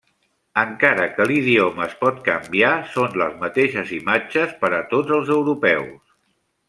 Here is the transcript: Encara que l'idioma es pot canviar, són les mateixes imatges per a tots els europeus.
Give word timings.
Encara 0.59 1.03
que 1.17 1.27
l'idioma 1.31 1.83
es 1.89 1.93
pot 1.99 2.17
canviar, 2.29 2.71
són 2.95 3.19
les 3.23 3.35
mateixes 3.45 3.93
imatges 3.99 4.57
per 4.65 4.73
a 4.79 4.81
tots 4.95 5.15
els 5.19 5.31
europeus. 5.37 6.01